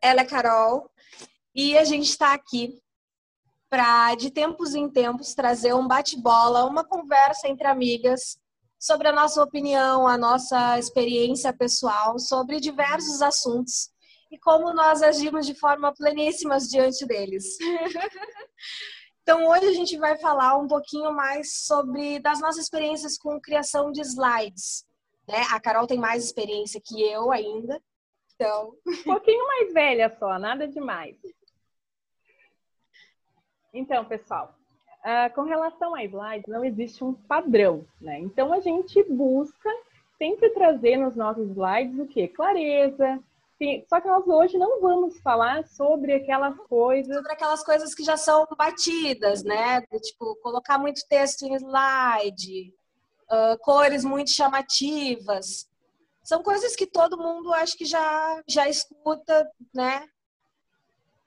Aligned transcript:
ela 0.00 0.20
é 0.20 0.24
Carol 0.24 0.90
e 1.54 1.76
a 1.76 1.84
gente 1.84 2.08
está 2.08 2.32
aqui 2.34 2.80
para, 3.68 4.14
de 4.14 4.30
tempos 4.30 4.74
em 4.74 4.88
tempos, 4.88 5.34
trazer 5.34 5.74
um 5.74 5.86
bate-bola, 5.86 6.64
uma 6.64 6.84
conversa 6.84 7.48
entre 7.48 7.66
amigas 7.66 8.38
sobre 8.78 9.08
a 9.08 9.12
nossa 9.12 9.42
opinião, 9.42 10.06
a 10.06 10.16
nossa 10.16 10.78
experiência 10.78 11.52
pessoal 11.52 12.18
sobre 12.18 12.60
diversos 12.60 13.20
assuntos 13.20 13.90
e 14.30 14.38
como 14.38 14.72
nós 14.72 15.02
agimos 15.02 15.46
de 15.46 15.54
forma 15.54 15.92
pleníssimas 15.92 16.68
diante 16.68 17.04
deles. 17.06 17.56
então, 19.22 19.48
hoje 19.48 19.66
a 19.66 19.72
gente 19.72 19.96
vai 19.96 20.18
falar 20.18 20.56
um 20.56 20.68
pouquinho 20.68 21.12
mais 21.12 21.64
sobre 21.64 22.20
das 22.20 22.40
nossas 22.40 22.64
experiências 22.64 23.18
com 23.18 23.40
criação 23.40 23.90
de 23.90 24.00
slides. 24.02 24.84
Né? 25.26 25.42
A 25.50 25.60
Carol 25.60 25.86
tem 25.86 25.98
mais 25.98 26.24
experiência 26.24 26.80
que 26.82 27.02
eu 27.02 27.32
ainda, 27.32 27.80
então. 28.38 28.72
Um 28.86 29.02
pouquinho 29.02 29.44
mais 29.48 29.72
velha 29.72 30.16
só, 30.16 30.38
nada 30.38 30.68
demais. 30.68 31.16
Então, 33.74 34.04
pessoal, 34.04 34.54
uh, 35.04 35.34
com 35.34 35.42
relação 35.42 35.94
a 35.94 36.04
slides, 36.04 36.46
não 36.46 36.64
existe 36.64 37.02
um 37.02 37.12
padrão, 37.12 37.84
né? 38.00 38.20
Então, 38.20 38.52
a 38.52 38.60
gente 38.60 39.02
busca 39.02 39.68
sempre 40.16 40.50
trazer 40.50 40.96
nos 40.96 41.16
nossos 41.16 41.50
slides 41.50 41.98
o 41.98 42.06
quê? 42.06 42.28
Clareza. 42.28 43.20
Sim, 43.58 43.84
só 43.88 44.00
que 44.00 44.06
nós 44.06 44.24
hoje 44.26 44.56
não 44.56 44.80
vamos 44.80 45.18
falar 45.18 45.64
sobre 45.66 46.12
aquelas 46.12 46.56
coisas. 46.68 47.14
Sobre 47.16 47.32
aquelas 47.32 47.64
coisas 47.64 47.92
que 47.92 48.04
já 48.04 48.16
são 48.16 48.46
batidas, 48.56 49.42
né? 49.42 49.80
Tipo, 50.00 50.36
colocar 50.36 50.78
muito 50.78 51.00
texto 51.08 51.42
em 51.42 51.54
slide, 51.56 52.72
uh, 53.28 53.58
cores 53.60 54.04
muito 54.04 54.30
chamativas 54.30 55.67
são 56.28 56.42
coisas 56.42 56.76
que 56.76 56.86
todo 56.86 57.16
mundo 57.16 57.54
acho 57.54 57.74
que 57.74 57.86
já, 57.86 58.42
já 58.46 58.68
escuta, 58.68 59.50
né? 59.74 60.06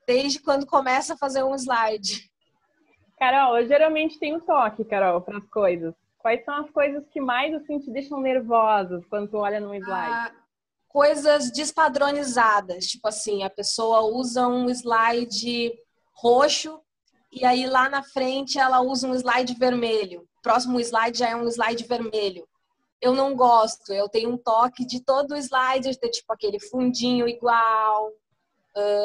Desde 0.06 0.40
quando 0.40 0.68
começa 0.68 1.16
a 1.16 1.18
fazer 1.18 1.42
um 1.42 1.56
slide. 1.56 2.30
Carol, 3.18 3.58
eu 3.58 3.68
geralmente 3.68 4.20
tenho 4.20 4.40
toque, 4.42 4.86
Carol, 4.86 5.20
para 5.22 5.40
as 5.40 5.50
coisas. 5.50 5.96
Quais 6.20 6.46
são 6.46 6.54
as 6.54 6.70
coisas 6.70 7.04
que 7.12 7.20
mais 7.20 7.52
assim 7.52 7.80
te 7.80 7.90
deixam 7.90 8.22
nervosos 8.22 9.04
quando 9.10 9.28
tu 9.28 9.38
olha 9.38 9.60
no 9.60 9.74
slide? 9.74 10.14
Ah, 10.14 10.32
coisas 10.88 11.52
despadronizadas, 11.52 12.86
tipo 12.86 13.08
assim, 13.08 13.42
a 13.42 13.50
pessoa 13.50 14.02
usa 14.02 14.48
um 14.48 14.70
slide 14.70 15.74
roxo 16.14 16.80
e 17.32 17.44
aí 17.44 17.66
lá 17.66 17.90
na 17.90 18.04
frente 18.04 18.60
ela 18.60 18.82
usa 18.82 19.08
um 19.08 19.16
slide 19.16 19.56
vermelho. 19.56 20.28
Próximo 20.44 20.80
slide 20.80 21.18
já 21.18 21.30
é 21.30 21.36
um 21.36 21.48
slide 21.48 21.86
vermelho 21.86 22.48
eu 23.02 23.14
não 23.14 23.36
gosto. 23.36 23.92
Eu 23.92 24.08
tenho 24.08 24.30
um 24.30 24.38
toque 24.38 24.86
de 24.86 25.04
todo 25.04 25.32
o 25.32 25.38
slide, 25.38 25.98
ter 25.98 26.10
tipo 26.10 26.32
aquele 26.32 26.60
fundinho 26.60 27.28
igual, 27.28 28.12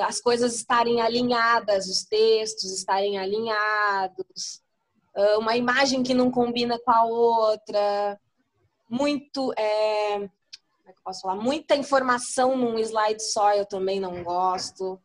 as 0.07 0.21
coisas 0.21 0.55
estarem 0.55 1.01
alinhadas, 1.01 1.87
os 1.87 2.05
textos 2.05 2.73
estarem 2.73 3.19
alinhados, 3.19 4.63
uma 5.39 5.57
imagem 5.57 6.03
que 6.03 6.15
não 6.15 6.31
combina 6.31 6.79
com 6.79 6.91
a 6.91 7.05
outra, 7.05 8.21
muito. 8.89 9.53
É, 9.57 10.19
como 10.19 10.31
é 10.89 10.93
que 10.93 10.99
eu 10.99 11.05
posso 11.05 11.23
falar? 11.23 11.37
Muita 11.37 11.75
informação 11.75 12.57
num 12.57 12.79
slide 12.79 13.23
só 13.23 13.55
eu 13.55 13.67
também 13.67 13.99
não 13.99 14.23
gosto. 14.23 15.01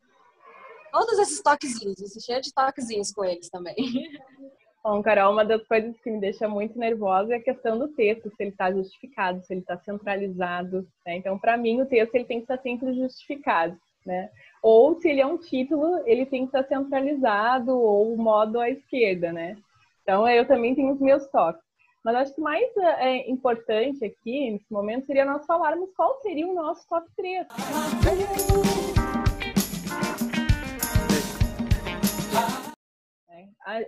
Todos 0.91 1.17
esses 1.19 1.41
toquezinhos, 1.41 1.97
cheio 2.23 2.41
de 2.41 2.53
toquezinhos 2.53 3.11
com 3.11 3.23
eles 3.23 3.49
também. 3.49 3.75
Bom, 4.83 5.03
Carol, 5.03 5.31
uma 5.31 5.45
das 5.45 5.63
coisas 5.67 5.95
que 5.99 6.09
me 6.09 6.19
deixa 6.19 6.47
muito 6.47 6.77
nervosa 6.77 7.35
é 7.35 7.37
a 7.37 7.43
questão 7.43 7.77
do 7.77 7.87
texto, 7.89 8.29
se 8.29 8.35
ele 8.39 8.49
está 8.49 8.71
justificado, 8.71 9.43
se 9.43 9.53
ele 9.53 9.61
está 9.61 9.77
centralizado. 9.77 10.87
Né? 11.05 11.17
Então, 11.17 11.37
para 11.37 11.55
mim, 11.55 11.81
o 11.81 11.85
texto 11.85 12.15
ele 12.15 12.25
tem 12.25 12.37
que 12.37 12.45
estar 12.45 12.57
sempre 12.57 12.91
justificado. 12.93 13.77
Né? 14.03 14.31
Ou 14.63 14.99
se 14.99 15.07
ele 15.07 15.21
é 15.21 15.25
um 15.25 15.37
título, 15.37 16.01
ele 16.07 16.25
tem 16.25 16.47
que 16.47 16.57
estar 16.57 16.67
centralizado 16.67 17.77
ou 17.77 18.17
modo 18.17 18.59
à 18.59 18.71
esquerda, 18.71 19.31
né? 19.31 19.55
Então, 20.01 20.27
eu 20.27 20.47
também 20.47 20.73
tenho 20.73 20.91
os 20.91 20.99
meus 20.99 21.27
toques. 21.27 21.61
Mas 22.03 22.15
acho 22.15 22.33
que 22.33 22.41
mais 22.41 22.75
é, 22.77 23.29
importante 23.29 24.03
aqui, 24.03 24.49
nesse 24.49 24.73
momento, 24.73 25.05
seria 25.05 25.23
nós 25.23 25.45
falarmos 25.45 25.91
qual 25.95 26.19
seria 26.21 26.47
o 26.47 26.55
nosso 26.55 26.87
top 26.89 27.07
3. 27.15 27.45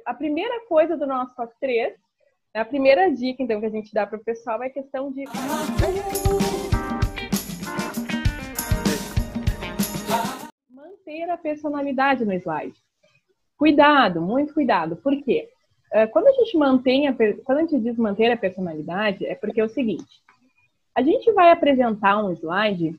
A, 0.05 0.13
primeira 0.13 0.65
coisa 0.67 0.95
do 0.95 1.05
nosso 1.05 1.35
top 1.35 1.53
3, 1.59 1.91
né, 2.55 2.61
a 2.61 2.63
primeira 2.63 3.11
dica 3.11 3.43
então 3.43 3.59
que 3.59 3.65
a 3.65 3.69
gente 3.69 3.93
dá 3.93 4.07
para 4.07 4.17
o 4.17 4.23
pessoal 4.23 4.63
é 4.63 4.67
a 4.67 4.69
questão 4.69 5.11
de 5.11 5.25
manter 10.69 11.29
a 11.29 11.37
personalidade 11.37 12.23
no 12.23 12.31
slide. 12.31 12.81
Cuidado, 13.57 14.21
muito 14.21 14.53
cuidado. 14.53 14.95
Por 14.95 15.21
quê? 15.21 15.49
É, 15.91 16.07
quando 16.07 16.27
a 16.27 16.31
gente 16.31 16.57
mantém 16.57 17.09
a, 17.09 17.13
quando 17.43 17.57
a 17.57 17.61
gente 17.61 17.81
diz 17.81 17.97
manter 17.97 18.31
a 18.31 18.37
personalidade, 18.37 19.25
é 19.25 19.35
porque 19.35 19.59
é 19.59 19.65
o 19.65 19.69
seguinte: 19.69 20.23
a 20.95 21.01
gente 21.01 21.29
vai 21.33 21.51
apresentar 21.51 22.23
um 22.23 22.31
slide 22.31 22.97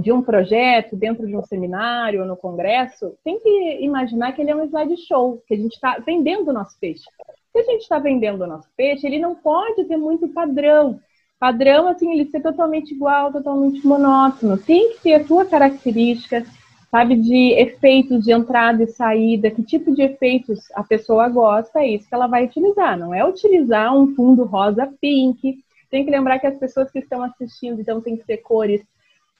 de 0.00 0.12
um 0.12 0.22
projeto, 0.22 0.96
dentro 0.96 1.26
de 1.26 1.36
um 1.36 1.42
seminário 1.42 2.20
ou 2.20 2.26
no 2.26 2.36
congresso, 2.36 3.14
tem 3.24 3.38
que 3.38 3.78
imaginar 3.80 4.32
que 4.32 4.42
ele 4.42 4.50
é 4.50 4.56
um 4.56 4.64
slide 4.64 4.96
show, 5.06 5.42
que 5.46 5.54
a 5.54 5.56
gente 5.56 5.74
está 5.74 5.98
vendendo 5.98 6.48
o 6.48 6.52
nosso 6.52 6.78
peixe. 6.78 7.04
Se 7.52 7.58
a 7.58 7.62
gente 7.64 7.82
está 7.82 7.98
vendendo 7.98 8.42
o 8.42 8.46
nosso 8.46 8.68
peixe, 8.76 9.06
ele 9.06 9.18
não 9.18 9.34
pode 9.34 9.84
ter 9.84 9.96
muito 9.96 10.28
padrão. 10.28 11.00
Padrão, 11.38 11.88
assim, 11.88 12.12
ele 12.12 12.30
ser 12.30 12.40
totalmente 12.40 12.92
igual, 12.92 13.32
totalmente 13.32 13.84
monótono. 13.86 14.58
Tem 14.58 14.92
que 14.92 15.00
ter 15.00 15.14
a 15.14 15.24
sua 15.24 15.44
característica, 15.44 16.44
sabe, 16.90 17.16
de 17.16 17.54
efeitos 17.54 18.24
de 18.24 18.32
entrada 18.32 18.82
e 18.82 18.88
saída, 18.88 19.50
que 19.50 19.62
tipo 19.62 19.92
de 19.94 20.02
efeitos 20.02 20.60
a 20.74 20.84
pessoa 20.84 21.28
gosta, 21.28 21.80
é 21.80 21.88
isso 21.88 22.08
que 22.08 22.14
ela 22.14 22.26
vai 22.26 22.44
utilizar. 22.44 22.98
Não 22.98 23.14
é 23.14 23.24
utilizar 23.24 23.96
um 23.96 24.14
fundo 24.14 24.44
rosa 24.44 24.92
pink. 25.00 25.58
Tem 25.90 26.04
que 26.04 26.10
lembrar 26.10 26.38
que 26.38 26.46
as 26.46 26.58
pessoas 26.58 26.90
que 26.90 26.98
estão 26.98 27.22
assistindo, 27.22 27.80
então, 27.80 28.00
tem 28.00 28.16
que 28.16 28.24
ser 28.24 28.36
cores 28.38 28.82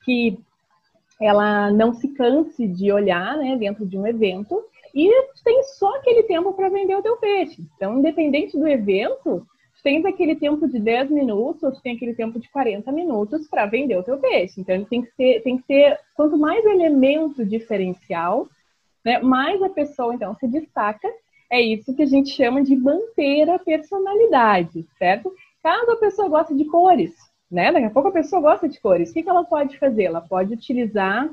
que 0.04 0.38
ela 1.20 1.70
não 1.70 1.92
se 1.92 2.08
canse 2.08 2.66
de 2.66 2.90
olhar 2.90 3.36
né, 3.36 3.56
dentro 3.56 3.86
de 3.86 3.98
um 3.98 4.06
evento 4.06 4.62
e 4.94 5.08
tem 5.44 5.62
só 5.62 5.96
aquele 5.96 6.22
tempo 6.24 6.52
para 6.52 6.68
vender 6.68 6.96
o 6.96 7.02
teu 7.02 7.16
peixe. 7.16 7.62
Então, 7.76 7.98
independente 7.98 8.58
do 8.58 8.66
evento, 8.66 9.46
tem 9.82 10.04
aquele 10.06 10.34
tempo 10.34 10.66
de 10.66 10.78
10 10.78 11.10
minutos 11.10 11.62
ou 11.62 11.72
tem 11.72 11.94
aquele 11.94 12.14
tempo 12.14 12.40
de 12.40 12.50
40 12.50 12.90
minutos 12.90 13.46
para 13.48 13.66
vender 13.66 13.96
o 13.96 14.02
teu 14.02 14.18
peixe. 14.18 14.60
Então, 14.60 14.74
ele 14.74 14.86
tem 14.86 15.02
que 15.02 15.10
ser, 15.12 15.42
tem 15.42 15.58
que 15.58 15.64
ter 15.64 15.98
quanto 16.16 16.36
mais 16.36 16.64
elemento 16.64 17.44
diferencial, 17.44 18.48
né, 19.04 19.18
mais 19.20 19.62
a 19.62 19.68
pessoa 19.68 20.14
então 20.14 20.34
se 20.34 20.48
destaca. 20.48 21.08
É 21.50 21.60
isso 21.60 21.94
que 21.94 22.02
a 22.02 22.06
gente 22.06 22.30
chama 22.30 22.62
de 22.62 22.76
manter 22.76 23.48
a 23.50 23.58
personalidade, 23.58 24.86
certo? 24.98 25.32
Caso 25.62 25.90
a 25.90 25.96
pessoa 25.96 26.28
goste 26.28 26.54
de 26.54 26.64
cores, 26.66 27.12
né? 27.50 27.72
Daqui 27.72 27.86
a 27.86 27.90
pouco 27.90 28.08
a 28.08 28.12
pessoa 28.12 28.40
gosta 28.40 28.68
de 28.68 28.80
cores. 28.80 29.10
O 29.10 29.12
que, 29.12 29.22
que 29.22 29.28
ela 29.28 29.44
pode 29.44 29.78
fazer? 29.78 30.04
Ela 30.04 30.20
pode 30.20 30.54
utilizar 30.54 31.28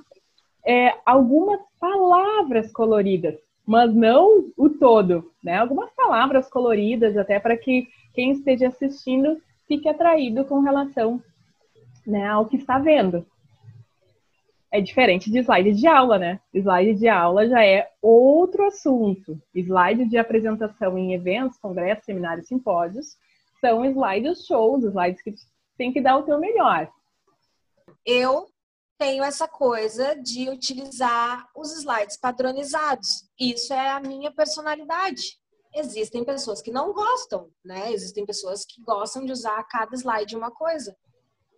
é, 0.66 0.94
algumas 1.06 1.60
palavras 1.80 2.72
coloridas, 2.72 3.36
mas 3.66 3.94
não 3.94 4.52
o 4.58 4.70
todo, 4.70 5.32
né? 5.44 5.58
Algumas 5.58 5.92
palavras 5.92 6.50
coloridas 6.50 7.16
até 7.16 7.40
para 7.40 7.56
que 7.56 7.88
quem 8.14 8.32
esteja 8.32 8.68
assistindo 8.68 9.40
fique 9.68 9.88
atraído 9.88 10.44
com 10.46 10.62
relação 10.62 11.22
né, 12.06 12.26
ao 12.26 12.46
que 12.46 12.56
está 12.56 12.80
vendo. 12.80 13.26
É 14.72 14.82
diferente 14.82 15.32
de 15.32 15.40
slide 15.40 15.74
de 15.74 15.88
aula, 15.88 16.18
né? 16.18 16.40
Slide 16.54 17.00
de 17.00 17.08
aula 17.08 17.48
já 17.48 17.64
é 17.64 17.90
outro 18.02 18.66
assunto. 18.66 19.40
Slide 19.54 20.06
de 20.06 20.18
apresentação 20.18 20.98
em 20.98 21.14
eventos, 21.14 21.58
congressos, 21.58 22.06
seminários, 22.06 22.48
simpósios 22.48 23.18
são 23.62 23.86
slides 23.86 24.46
shows, 24.46 24.84
slides 24.84 25.22
que 25.22 25.34
tem 25.78 25.92
que 25.94 26.02
dar 26.02 26.18
o 26.18 26.24
teu 26.24 26.40
melhor. 26.40 26.90
Eu 28.06 28.48
tenho 28.98 29.24
essa 29.24 29.48
coisa 29.48 30.16
de 30.16 30.50
utilizar 30.50 31.48
os 31.56 31.72
slides 31.78 32.18
padronizados. 32.18 33.30
Isso 33.40 33.74
é 33.74 33.92
a 33.92 34.00
minha 34.00 34.32
personalidade. 34.32 35.38
Existem 35.76 36.24
pessoas 36.24 36.62
que 36.62 36.72
não 36.72 36.92
gostam, 36.92 37.52
né? 37.64 37.92
Existem 37.92 38.26
pessoas 38.26 38.66
que 38.66 38.82
gostam 38.82 39.24
de 39.24 39.32
usar 39.32 39.64
cada 39.66 39.96
slide 39.96 40.36
uma 40.36 40.50
coisa. 40.50 40.96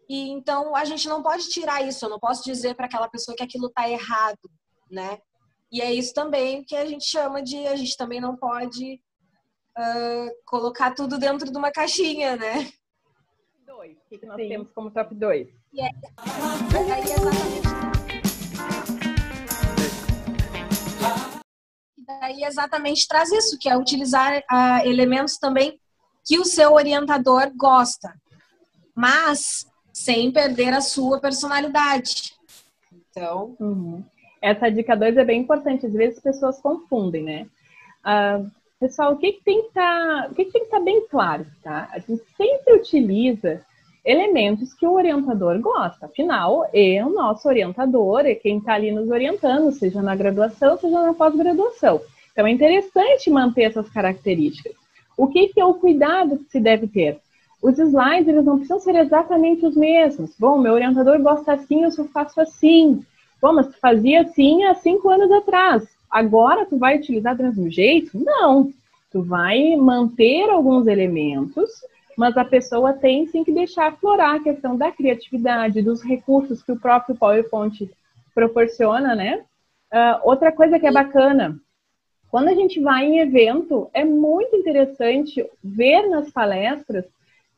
E 0.09 0.29
então 0.29 0.75
a 0.75 0.83
gente 0.83 1.07
não 1.07 1.21
pode 1.21 1.49
tirar 1.49 1.87
isso, 1.87 2.03
eu 2.03 2.09
não 2.09 2.19
posso 2.19 2.43
dizer 2.43 2.75
para 2.75 2.87
aquela 2.87 3.07
pessoa 3.07 3.37
que 3.37 3.43
aquilo 3.43 3.67
está 3.67 3.87
errado, 3.87 4.39
né? 4.89 5.19
E 5.71 5.81
é 5.81 5.93
isso 5.93 6.13
também 6.13 6.63
que 6.63 6.75
a 6.75 6.85
gente 6.85 7.05
chama 7.05 7.43
de 7.43 7.67
a 7.67 7.75
gente 7.75 7.95
também 7.95 8.19
não 8.19 8.35
pode 8.35 8.99
uh, 9.77 10.29
colocar 10.45 10.95
tudo 10.95 11.19
dentro 11.19 11.51
de 11.51 11.57
uma 11.57 11.71
caixinha, 11.71 12.35
né? 12.35 12.71
2? 13.89 13.97
O 13.97 14.09
que, 14.09 14.17
que 14.17 14.25
nós 14.25 14.41
Sim. 14.41 14.47
temos 14.49 14.71
como 14.71 14.91
top 14.91 15.15
2? 15.15 15.47
E 15.73 15.81
aí, 15.81 15.89
e 21.97 22.05
daí 22.05 22.43
exatamente 22.43 23.07
traz 23.07 23.31
isso, 23.31 23.57
que 23.59 23.69
é 23.69 23.77
utilizar 23.77 24.39
uh, 24.51 24.87
elementos 24.87 25.37
também 25.37 25.79
que 26.25 26.37
o 26.37 26.45
seu 26.45 26.73
orientador 26.73 27.51
gosta, 27.55 28.13
mas 28.95 29.65
sem 29.93 30.31
perder 30.31 30.73
a 30.73 30.81
sua 30.81 31.19
personalidade. 31.19 32.33
Então. 32.91 33.55
Uhum. 33.59 34.03
Essa 34.41 34.69
dica 34.69 34.95
2 34.95 35.17
é 35.17 35.25
bem 35.25 35.41
importante, 35.41 35.85
às 35.85 35.91
vezes 35.91 36.17
as 36.17 36.23
pessoas 36.23 36.61
confundem, 36.61 37.23
né? 37.23 37.47
Uh, 38.05 38.49
pessoal, 38.79 39.13
o 39.13 39.17
que, 39.17 39.33
que 39.33 39.43
tem 39.43 39.63
que 39.63 39.67
estar 39.67 39.81
tá, 39.81 40.27
o 40.31 40.35
que, 40.35 40.45
que 40.45 40.51
tem 40.51 40.61
que 40.61 40.67
estar 40.67 40.77
tá 40.77 40.83
bem 40.83 41.05
claro, 41.07 41.45
tá? 41.61 41.89
A 41.91 41.99
gente 41.99 42.23
sempre 42.37 42.75
utiliza 42.75 43.65
elementos 44.03 44.73
que 44.73 44.85
o 44.85 44.93
orientador 44.93 45.59
gosta. 45.59 46.05
Afinal, 46.05 46.69
é 46.73 47.03
o 47.05 47.09
nosso 47.09 47.47
orientador, 47.47 48.21
é 48.25 48.35
quem 48.35 48.57
está 48.57 48.73
ali 48.73 48.91
nos 48.91 49.09
orientando, 49.09 49.71
seja 49.71 50.01
na 50.01 50.15
graduação, 50.15 50.77
seja 50.77 51.01
na 51.01 51.13
pós-graduação. 51.13 52.01
Então, 52.31 52.47
é 52.47 52.51
interessante 52.51 53.29
manter 53.29 53.63
essas 53.63 53.89
características. 53.89 54.73
O 55.17 55.27
que, 55.27 55.49
que 55.49 55.59
é 55.59 55.65
o 55.65 55.73
cuidado 55.73 56.37
que 56.37 56.49
se 56.49 56.59
deve 56.59 56.87
ter? 56.87 57.19
Os 57.61 57.77
slides, 57.77 58.29
eles 58.29 58.45
não 58.45 58.55
precisam 58.55 58.79
ser 58.79 58.95
exatamente 58.95 59.65
os 59.65 59.75
mesmos. 59.75 60.31
Bom, 60.39 60.57
meu 60.57 60.73
orientador 60.73 61.21
gosta 61.21 61.53
assim, 61.53 61.83
eu 61.83 61.91
só 61.91 62.05
faço 62.05 62.39
assim. 62.39 63.03
Bom, 63.41 63.53
mas 63.53 63.67
tu 63.67 63.77
fazia 63.79 64.21
assim 64.21 64.63
há 64.63 64.73
cinco 64.75 65.09
anos 65.09 65.29
atrás. 65.31 65.83
Agora 66.09 66.65
tu 66.65 66.77
vai 66.77 66.97
utilizar 66.97 67.35
do 67.35 67.43
mesmo 67.43 67.69
jeito? 67.69 68.17
Não. 68.17 68.71
Tu 69.11 69.21
vai 69.21 69.75
manter 69.75 70.49
alguns 70.49 70.87
elementos, 70.87 71.69
mas 72.19 72.35
a 72.35 72.43
pessoa 72.43 72.91
tem 72.91 73.25
sim 73.27 73.45
que 73.45 73.51
deixar 73.53 73.87
aflorar 73.87 74.35
a 74.35 74.43
questão 74.43 74.75
da 74.75 74.91
criatividade, 74.91 75.81
dos 75.81 76.03
recursos 76.03 76.61
que 76.61 76.73
o 76.73 76.77
próprio 76.77 77.15
PowerPoint 77.15 77.89
proporciona, 78.35 79.15
né? 79.15 79.45
Uh, 79.89 80.19
outra 80.25 80.51
coisa 80.51 80.77
que 80.77 80.85
é 80.85 80.91
bacana, 80.91 81.57
quando 82.29 82.49
a 82.49 82.53
gente 82.53 82.81
vai 82.81 83.05
em 83.05 83.19
evento, 83.19 83.89
é 83.93 84.03
muito 84.03 84.53
interessante 84.53 85.49
ver 85.63 86.09
nas 86.09 86.29
palestras 86.29 87.05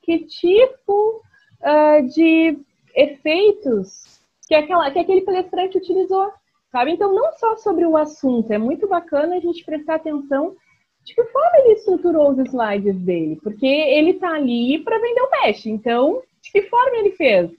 que 0.04 0.20
tipo 0.20 1.24
uh, 1.62 2.08
de 2.10 2.56
efeitos 2.96 4.22
que, 4.48 4.54
aquela, 4.54 4.92
que 4.92 5.00
aquele 5.00 5.22
palestrante 5.22 5.80
utilizou, 5.80 6.32
sabe? 6.72 6.92
Então, 6.92 7.12
não 7.12 7.34
só 7.34 7.58
sobre 7.58 7.84
o 7.84 7.98
assunto, 7.98 8.52
é 8.52 8.60
muito 8.60 8.88
bacana 8.88 9.38
a 9.38 9.40
gente 9.40 9.66
prestar 9.66 9.96
atenção 9.96 10.56
de 11.04 11.16
que 11.16 11.24
forma 11.26 11.58
ele 11.60 11.74
estruturou 11.74 12.32
os 12.32 12.38
slides 12.40 12.96
dele, 13.00 13.40
porque 13.42 13.66
ele 13.66 14.12
está 14.12 14.34
ali 14.34 14.80
para 14.80 15.00
vender 15.00 15.22
o 15.22 15.30
peixe, 15.30 15.70
então, 15.70 16.22
de 16.42 16.52
que 16.52 16.64
forma 16.64 16.98
ele 16.98 17.12
fez? 17.12 17.52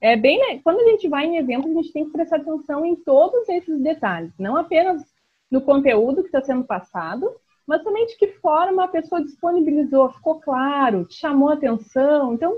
É 0.00 0.16
bem, 0.16 0.60
quando 0.62 0.80
a 0.80 0.90
gente 0.90 1.08
vai 1.08 1.26
em 1.26 1.36
eventos, 1.36 1.70
a 1.70 1.74
gente 1.74 1.92
tem 1.92 2.04
que 2.04 2.12
prestar 2.12 2.36
atenção 2.36 2.84
em 2.86 2.96
todos 2.96 3.48
esses 3.48 3.80
detalhes, 3.80 4.32
não 4.38 4.56
apenas 4.56 5.02
no 5.50 5.60
conteúdo 5.60 6.22
que 6.22 6.28
está 6.28 6.40
sendo 6.40 6.64
passado, 6.64 7.30
mas 7.66 7.82
também 7.82 8.06
de 8.06 8.16
que 8.16 8.28
forma 8.38 8.84
a 8.84 8.88
pessoa 8.88 9.22
disponibilizou, 9.22 10.10
ficou 10.12 10.40
claro, 10.40 11.06
chamou 11.08 11.50
atenção. 11.50 12.34
Então, 12.34 12.56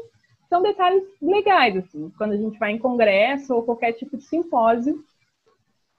são 0.48 0.62
detalhes 0.62 1.02
legais, 1.20 1.76
assim, 1.76 2.10
quando 2.16 2.32
a 2.32 2.36
gente 2.36 2.58
vai 2.58 2.72
em 2.72 2.78
congresso 2.78 3.54
ou 3.54 3.62
qualquer 3.62 3.92
tipo 3.92 4.16
de 4.16 4.24
simpósio, 4.24 5.02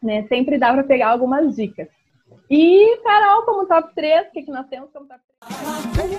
né, 0.02 0.24
sempre 0.28 0.58
dá 0.58 0.74
para 0.74 0.84
pegar 0.84 1.10
algumas 1.10 1.56
dicas. 1.56 1.90
E, 2.50 2.98
Carol, 3.04 3.44
como 3.44 3.68
top 3.68 3.94
3, 3.96 4.28
o 4.28 4.32
que, 4.32 4.44
que 4.44 4.52
nós 4.52 4.68
temos 4.68 4.92
como 4.92 5.08
top 5.08 5.22
3? 5.40 6.14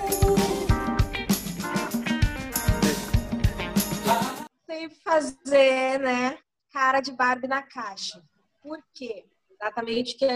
Sempre 4.67 4.97
fazer, 5.05 5.99
né, 6.01 6.39
cara 6.73 7.01
de 7.01 7.13
Barbie 7.13 7.49
na 7.49 7.63
caixa. 7.63 8.23
Por 8.63 8.83
quê? 8.93 9.25
Exatamente 9.51 10.17
que 10.17 10.27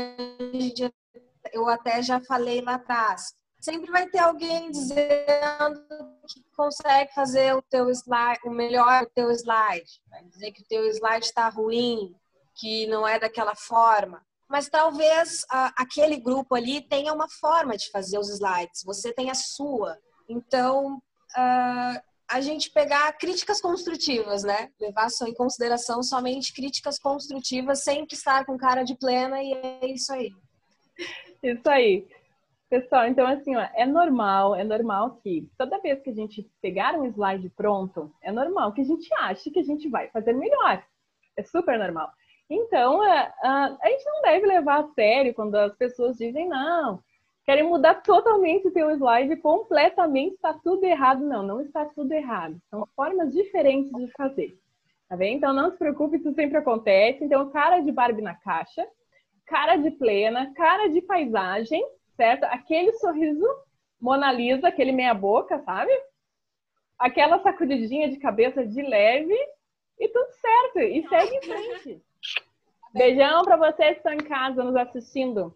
eu 1.53 1.69
até 1.69 2.03
já 2.03 2.21
falei 2.21 2.61
lá 2.61 2.75
atrás. 2.75 3.35
Sempre 3.61 3.91
vai 3.91 4.07
ter 4.09 4.19
alguém 4.19 4.71
dizendo 4.71 5.85
que 6.29 6.45
consegue 6.57 7.13
fazer 7.13 7.55
o 7.57 7.63
teu 7.63 7.91
slide, 7.91 8.41
o 8.45 8.51
melhor 8.51 9.03
o 9.03 9.11
teu 9.11 9.31
slide, 9.33 10.01
vai 10.09 10.23
dizer 10.25 10.53
que 10.53 10.63
o 10.63 10.67
teu 10.67 10.87
slide 10.87 11.25
está 11.25 11.49
ruim, 11.49 12.15
que 12.55 12.87
não 12.87 13.07
é 13.07 13.19
daquela 13.19 13.57
forma. 13.57 14.25
Mas 14.49 14.69
talvez 14.69 15.45
a, 15.51 15.73
aquele 15.77 16.17
grupo 16.17 16.55
ali 16.55 16.81
tenha 16.81 17.13
uma 17.13 17.29
forma 17.29 17.77
de 17.77 17.91
fazer 17.91 18.19
os 18.19 18.31
slides, 18.31 18.83
você 18.85 19.13
tem 19.13 19.31
a 19.31 19.35
sua. 19.35 19.99
Então, 20.29 20.97
uh, 20.97 22.01
a 22.29 22.41
gente 22.41 22.71
pegar 22.71 23.11
críticas 23.15 23.61
construtivas, 23.61 24.45
né? 24.45 24.71
Levar 24.81 25.11
só 25.11 25.27
em 25.27 25.35
consideração 25.35 26.03
somente 26.03 26.53
críticas 26.53 26.99
construtivas, 26.99 27.83
sempre 27.83 28.15
estar 28.15 28.45
com 28.45 28.59
cara 28.59 28.83
de 28.83 28.97
plena 28.97 29.43
e 29.43 29.53
é 29.53 29.87
isso 29.87 30.13
aí. 30.13 30.31
Isso 31.43 31.69
aí. 31.69 32.07
Pessoal, 32.69 33.07
então 33.07 33.27
assim, 33.27 33.57
ó, 33.57 33.67
é 33.75 33.87
normal, 33.87 34.55
é 34.55 34.63
normal 34.63 35.17
que 35.23 35.49
toda 35.57 35.81
vez 35.81 36.03
que 36.03 36.11
a 36.11 36.15
gente 36.15 36.47
pegar 36.61 36.95
um 36.95 37.07
slide 37.07 37.49
pronto, 37.51 38.13
é 38.23 38.31
normal 38.31 38.75
que 38.75 38.83
a 38.83 38.85
gente 38.85 39.09
ache 39.15 39.51
que 39.51 39.61
a 39.61 39.65
gente 39.65 39.89
vai 39.89 40.11
fazer 40.11 40.35
melhor. 40.35 40.85
É 41.35 41.43
super 41.43 41.79
normal. 41.79 42.13
Então, 42.51 43.05
é, 43.05 43.33
a, 43.43 43.77
a 43.81 43.89
gente 43.89 44.05
não 44.07 44.23
deve 44.23 44.47
levar 44.47 44.81
a 44.81 44.89
sério 44.95 45.35
quando 45.35 45.55
as 45.57 45.75
pessoas 45.77 46.17
dizem, 46.17 46.49
não, 46.49 47.03
querem 47.45 47.65
mudar 47.65 48.03
totalmente 48.03 48.69
o 48.69 48.71
teu 48.71 48.91
slide, 48.91 49.37
completamente 49.37 50.35
está 50.35 50.55
tudo 50.55 50.85
errado. 50.85 51.25
Não, 51.25 51.43
não 51.43 51.61
está 51.61 51.85
tudo 51.85 52.13
errado. 52.13 52.57
São 52.71 52.87
formas 52.97 53.33
diferentes 53.33 53.93
de 53.93 54.11
fazer. 54.13 54.59
Tá 55.09 55.17
bem? 55.17 55.37
Então, 55.37 55.53
não 55.53 55.71
se 55.71 55.79
preocupe, 55.79 56.17
isso 56.17 56.33
sempre 56.35 56.59
acontece. 56.59 57.25
Então, 57.25 57.51
cara 57.51 57.81
de 57.81 57.91
Barbie 57.91 58.23
na 58.23 58.35
caixa, 58.35 58.87
cara 59.47 59.77
de 59.77 59.91
plena, 59.91 60.53
cara 60.55 60.89
de 60.89 61.01
paisagem, 61.01 61.83
certo? 62.17 62.45
Aquele 62.45 62.93
sorriso 62.95 63.47
Mona 64.01 64.31
Lisa, 64.31 64.69
aquele 64.69 64.93
meia 64.93 65.15
boca, 65.15 65.59
sabe? 65.61 65.91
Aquela 66.99 67.43
sacudidinha 67.43 68.09
de 68.09 68.19
cabeça 68.19 68.67
de 68.67 68.83
leve 68.83 69.37
e 69.99 70.09
tudo 70.09 70.29
certo. 70.33 70.79
E 70.81 71.09
segue 71.09 71.37
em 71.37 71.43
frente. 71.43 72.08
Beijão 72.95 73.43
para 73.45 73.57
vocês 73.57 73.93
que 73.93 73.99
estão 73.99 74.13
em 74.13 74.19
casa 74.19 74.65
nos 74.65 74.77
assistindo. 74.77 75.55